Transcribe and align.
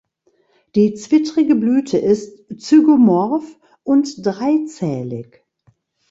Die 0.73 0.95
zwittrige 0.95 1.53
Blüte 1.53 1.99
ist 1.99 2.59
zygomorph 2.59 3.55
und 3.83 4.25
dreizählig. 4.25 5.45